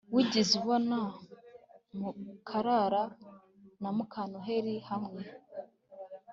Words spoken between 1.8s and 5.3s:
Mukara na Mukandoli hamwe